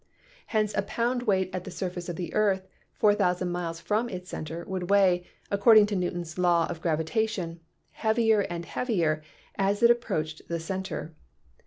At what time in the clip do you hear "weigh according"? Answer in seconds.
4.89-5.85